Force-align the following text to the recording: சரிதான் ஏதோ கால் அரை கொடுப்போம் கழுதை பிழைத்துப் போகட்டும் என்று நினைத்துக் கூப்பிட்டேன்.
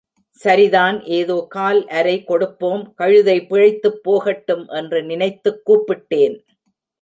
சரிதான் 0.39 1.03
ஏதோ 1.09 1.45
கால் 1.49 1.87
அரை 1.87 2.23
கொடுப்போம் 2.23 2.93
கழுதை 2.93 3.45
பிழைத்துப் 3.45 3.99
போகட்டும் 4.03 4.67
என்று 4.67 5.03
நினைத்துக் 5.03 5.61
கூப்பிட்டேன். 5.65 6.35